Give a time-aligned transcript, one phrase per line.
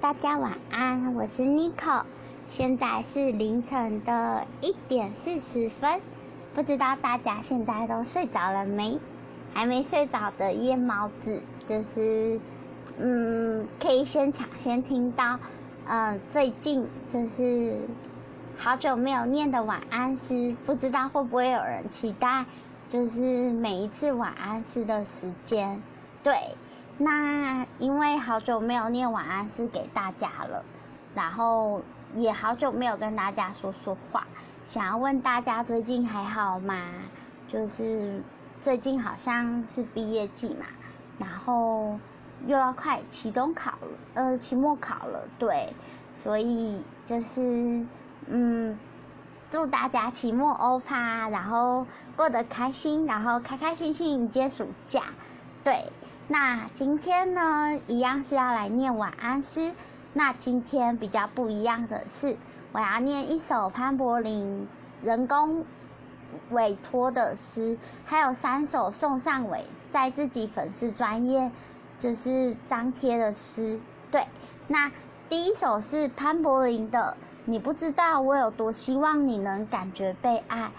[0.00, 2.04] 大家晚安，我是 Nico，
[2.48, 6.00] 现在是凌晨的一点四十分，
[6.54, 8.98] 不知道大家现在都睡着了没？
[9.52, 12.40] 还没睡着的夜猫子，就是
[12.96, 15.38] 嗯，可以先抢先听到，
[15.84, 17.76] 嗯，最近就是
[18.56, 22.46] 好久没有念的晚安诗，不知道会不会有人期待，
[22.88, 25.82] 就是每一次晚安诗的时间，
[26.22, 26.32] 对。
[27.02, 30.62] 那因为好久没有念晚安诗给大家了，
[31.14, 31.80] 然后
[32.14, 34.26] 也好久没有跟大家说说话，
[34.66, 36.78] 想要问大家最近还好吗？
[37.48, 38.22] 就是
[38.60, 40.66] 最近好像是毕业季嘛，
[41.18, 41.98] 然后
[42.46, 45.72] 又要快期中考了，呃，期末考了，对，
[46.12, 47.86] 所以就是
[48.26, 48.78] 嗯，
[49.48, 55.04] 祝大家期末欧趴，然后过得开心，然后开开心心迎接暑假，
[55.64, 55.90] 对。
[56.32, 59.72] 那今天呢，一样是要来念晚安诗。
[60.12, 62.36] 那今天比较不一样的是，
[62.70, 64.68] 我要念一首潘柏林
[65.02, 65.64] 人工
[66.50, 71.50] 委托的诗，还有三首宋尚伟在自己粉丝专业
[71.98, 73.80] 就是张贴的诗。
[74.12, 74.24] 对，
[74.68, 74.92] 那
[75.28, 80.70] 第一首是潘柏林的，你不知道我有多希望你能感觉被爱。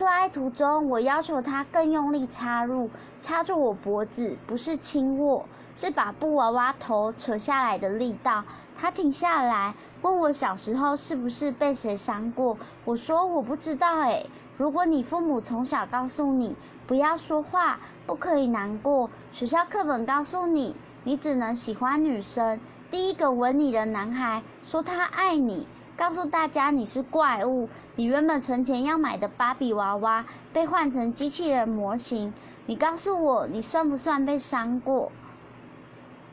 [0.00, 2.88] 做爱途中，我要求他更用力插入，
[3.20, 5.44] 插住我脖子，不是轻握，
[5.76, 8.44] 是把布娃娃头扯下来的力道。
[8.78, 12.56] 他停下来，问我小时候是不是被谁伤过。
[12.86, 14.30] 我说我不知道诶。
[14.56, 22.58] 如果你父母从小告诉你不要说话，不可以难过，学校课本告诉你你只能喜欢女生，
[22.90, 25.66] 第一个吻你的男孩说他爱你。
[25.96, 27.68] 告诉大家你是怪物，
[28.00, 32.32] 你原本存钱要买的芭比娃娃被换成机器人模型。
[32.64, 35.12] 你告诉我你算不算被伤过？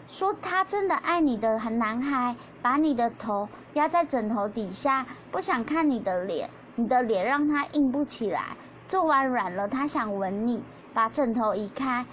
[0.08, 8.56] 说他真的爱你的男孩，把你的头压在枕头底下，不想看你的脸，你的脸让他硬不起来。
[8.88, 10.64] 做完软了，他想吻你，
[10.94, 12.06] 把枕头移开，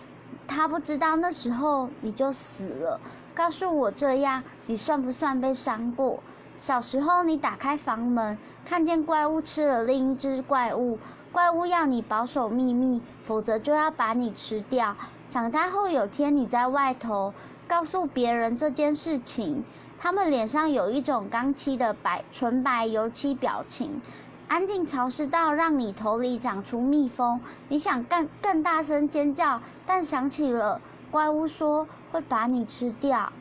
[0.48, 3.00] 他不知道那时候你就死了。
[3.36, 6.24] 告诉我这样，你算不算被伤过？
[6.56, 10.98] 小时候，你打开房门，看见怪物吃了另一只怪物，
[11.32, 14.96] 怪物要你保守秘密，否则就要把你吃掉。
[15.28, 17.34] 长大后，有天你在外头
[17.66, 19.64] 告诉别人这件事情，
[19.98, 24.00] 他们脸上有一种刚漆的白纯白油漆表情，
[24.46, 27.40] 安静潮湿到让你头里长出蜜蜂。
[27.68, 33.32] 你想更更大声尖叫，但想起了怪物说会把你吃掉，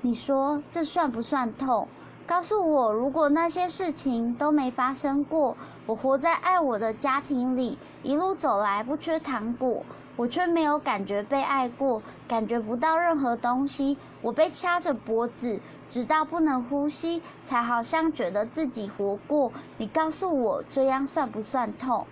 [0.00, 1.88] 你说这算不算痛？
[2.32, 5.54] 告诉我，如果那些事情都没发生过，
[5.84, 9.84] 我活在爱我的家庭里，一路走来不缺糖果，
[10.16, 13.98] 我却没有感觉被爱过，感觉不到任何东西。
[14.22, 15.60] 我被掐着脖子，
[15.90, 19.52] 直到不能呼吸，才好像觉得自己活过。
[19.76, 22.06] 你告诉我，这样算不算痛？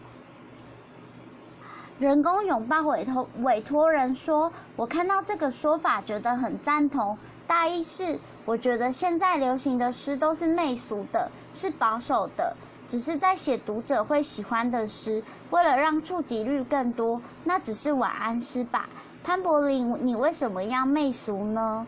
[1.98, 7.16] 人工拥抱委托委托人说：“我看到这个说法，觉得很赞同。
[7.46, 12.56] 大意是。”我觉得现在流行的诗都是媚俗的，是保守的，
[12.88, 15.22] 只是在写读者会喜欢的诗。
[15.50, 18.88] 为了让触及率更多，那只是晚安诗吧。
[19.22, 21.86] 潘柏林，你为什么要媚俗呢？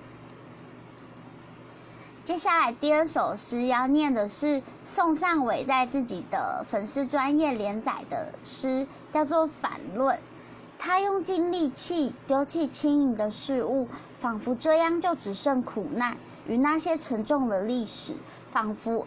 [2.25, 10.17] 接下来第二首诗要念的是宋尚伟在自己的粉丝专业连载的诗，叫做《反论》。
[10.85, 13.87] 他用尽力气丢弃轻盈的事物，
[14.19, 16.17] 仿佛这样就只剩苦难
[16.49, 18.15] 与那些沉重的历史。
[18.51, 19.07] 仿佛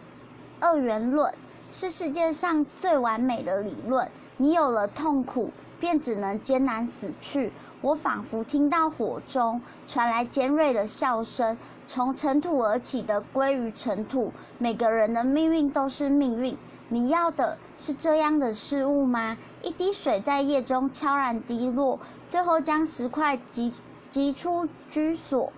[0.58, 1.34] 二元论
[1.70, 4.10] 是世界上最完美的理论。
[4.38, 7.52] 你有了痛苦，便只能艰难死去。
[7.82, 14.32] 我仿佛听到火中传来尖锐的笑声，从尘土而起的归于尘土。
[14.56, 16.56] 每个人的命运都是命运。
[16.88, 19.36] 你要的是这样的事物吗？
[19.62, 21.98] 一滴水在夜中悄然滴落，
[22.28, 23.72] 最后将石块挤
[24.08, 25.52] 挤出居所。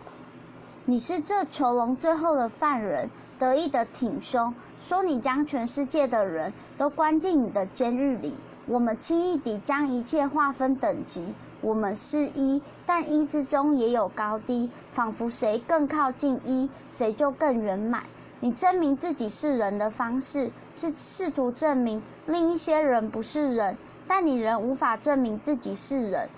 [0.86, 8.34] 你是这囚笼最后的犯人，得意的挺胸，说你将全世界的人都关进你的监狱里。
[8.64, 18.04] 我们轻易地将一切划分等级，我们是一，但一之中也有高低，仿佛谁更靠近一，谁就更圆满。
[18.40, 23.76] 你证明自己是人的方式，是试图证明另一些人不是人，
[24.06, 26.28] 但你仍无法证明自己是人。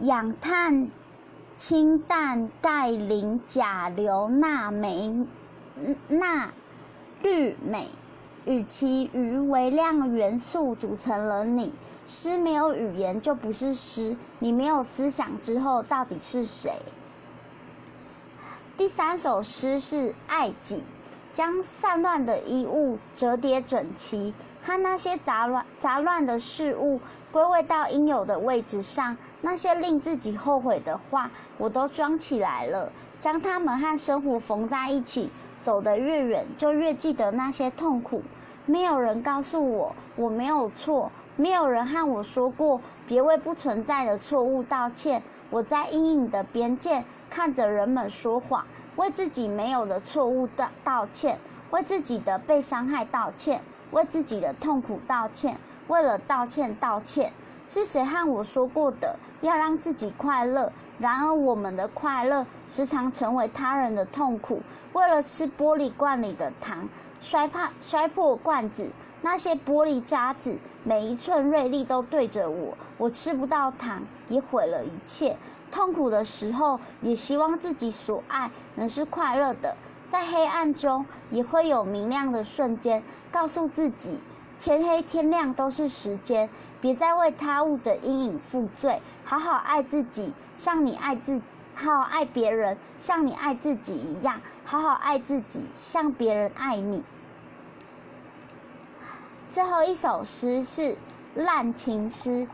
[0.00, 0.90] 氧碳、
[1.56, 5.26] 氢氮、钙磷、钾硫、钠镁、
[6.08, 6.50] 钠
[7.22, 7.88] 氯镁
[8.44, 11.72] 与其余微量元素组成了你。
[12.06, 16.70] 诗没有语言就不是诗，你没有思想之后到底是谁？
[18.76, 20.82] 第三首诗是爱己，
[21.32, 27.00] 将散乱的衣物折叠整齐，和那些杂乱杂乱的事物
[27.32, 29.16] 归位到应有的位置上。
[29.40, 35.30] 那些令自己后悔的话，我都装起来了，将它们和生活缝在一起。
[35.58, 38.22] 走得越远，就越记得那些痛苦。
[38.66, 45.22] 没有人告诉我我没有错，没有人和我说过别为不存在的错误道歉。
[45.48, 51.38] 我在阴影的边界看着人们说谎，为自己没有的错误道道歉，
[51.70, 55.58] 为自己的被伤害道歉，为自己的痛苦道歉。
[55.88, 57.32] 为了道歉道歉，
[57.68, 59.18] 是谁和我说过的？
[59.40, 60.72] 要让自己快乐。
[60.98, 64.62] 然而我们的快乐时常成为他人的痛苦。
[64.92, 66.88] 为了吃玻璃罐里的糖，
[67.20, 68.90] 摔怕摔破罐子，
[69.20, 72.78] 那些玻璃渣子每一寸锐利都对着我。
[72.96, 75.36] 我吃不到糖，也毁了一切。
[75.70, 79.76] 痛苦的时候，也希望自己所爱能是快乐的。
[80.08, 83.02] 在黑暗中，也会有明亮的瞬间。
[83.30, 84.18] 告诉自己，
[84.60, 86.48] 天黑天亮都是时间，
[86.80, 89.00] 别再为他物的阴影负罪。
[89.24, 91.40] 好好爱自己，像你爱自。
[91.74, 97.02] 好好爱别人，像你爱自己一样；好好爱自己，像别人爱你。
[99.50, 100.96] 最后一首诗是
[101.34, 102.48] 烂情诗。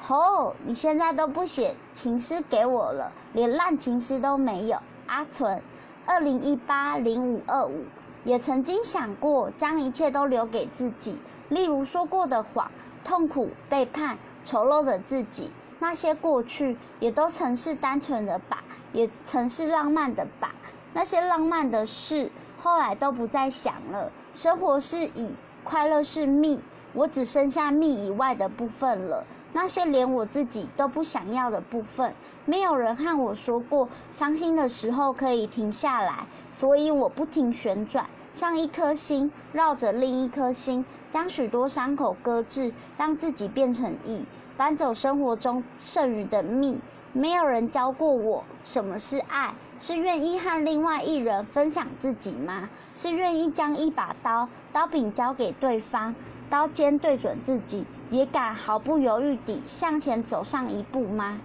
[0.00, 4.80] 吼，你现在都不写情诗给我了，连烂情诗都没有。
[5.08, 5.60] 阿纯，
[6.06, 7.84] 二零一八零五二五，
[8.22, 11.18] 也曾经想过将一切都留给自己，
[11.48, 12.70] 例如说过的谎、
[13.04, 18.64] 痛苦、背叛、丑陋的自己，那些过去也都曾是单纯的吧。
[18.94, 20.54] 也曾是浪漫的吧，
[20.94, 24.10] 那些浪漫的事后来都不再想了。
[24.32, 26.58] 生活是乙，快乐是蜜，
[26.94, 29.26] 我只剩下蜜以外的部分了。
[29.52, 32.14] 那些连我自己都不想要的部分，
[32.44, 46.78] 没有人和我说过，伤心的时候可以停下来，所以我不停旋转，像一颗心绕着另一颗心，将许多伤口搁置，让自己变成乙，搬走生活中剩余的蜜。
[47.14, 52.68] 没有人教过我什么是爱，是愿意和另外一人分享自己吗？
[52.94, 56.14] 是愿意将一把刀刀柄交给对方，
[56.50, 61.40] 刀尖对准自己，也敢毫不犹豫地向前走上一步吗？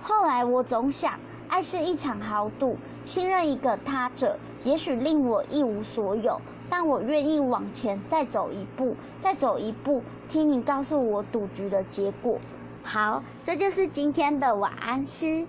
[0.00, 12.38] 后来我总想，爱是一场豪赌，信任一个他者，也许令我一无所有，但我愿意往前再走一步，再走一步，听你告诉我赌局的结果。
[12.82, 15.46] 好，这就是今天的晚安诗，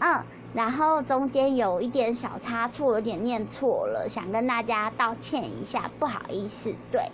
[0.00, 6.74] 嗯，然后中间有一点小差错，有点念错了，想跟大家道歉一下，不好意思。
[6.90, 7.12] 对，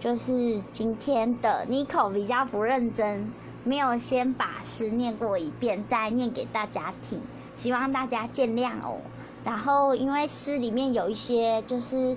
[0.00, 3.32] 就是今天的 Nico 比较不认真，
[3.62, 7.20] 没有先把诗念过一遍，再念给大家听，
[7.54, 8.98] 希望大家见谅哦。
[9.44, 12.16] 然后因为诗里面有一些就是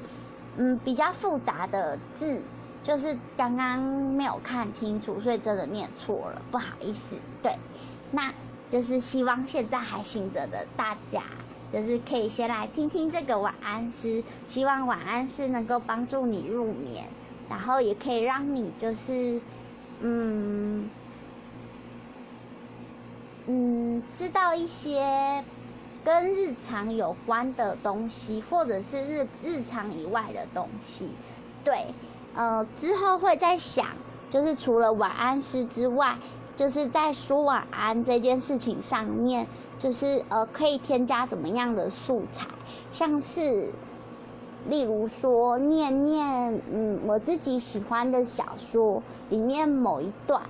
[0.57, 2.41] 嗯比较复杂的字。
[2.85, 7.15] 就是刚刚没有看清楚，所以真的念错了，不好意思。
[7.41, 7.55] 对，
[8.11, 8.33] 那
[8.69, 11.21] 就是希望现在还醒着的大家，
[11.71, 17.05] 就是可以先来听听这个晚安诗，希望晚安诗能够帮助你入眠，
[17.49, 19.41] 然后也可以让你就是，
[19.99, 20.89] 嗯，
[23.47, 25.43] 嗯，知道一些
[26.03, 31.09] 跟日常有关的东西，或者是日日常以外的东西，
[31.63, 31.93] 对。
[32.35, 33.85] 呃，之后会再想，
[34.31, 36.17] 就是除了晚安诗之外，
[36.55, 39.45] 就是在说晚安这件事情上面，
[39.77, 42.47] 就是呃，可以添加怎么样的素材，
[42.89, 43.71] 像是，
[44.69, 50.41] 例如说念念嗯我自己喜欢的小说里面某一段，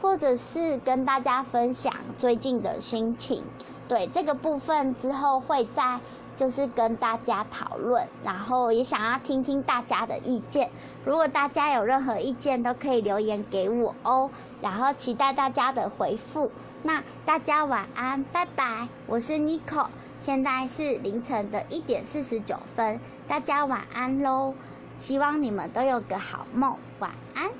[0.00, 3.42] 或者是跟大家分享最近的心情，
[3.88, 6.00] 对这个部分之后会在。
[6.34, 10.70] 就是跟大家讨论，然后也想要听听大家的意见。
[11.04, 14.30] 如果大家有任何意见，都可以留言给我哦。
[14.62, 16.50] 然后期待大家的回复。
[16.82, 18.88] 那大家晚安，拜拜。
[19.06, 19.88] 我是 Nico，
[20.24, 23.00] 现在是凌晨的一点四十九分。
[23.26, 24.54] 大家晚安喽，
[24.98, 27.50] 希望你们都有个好梦，晚安。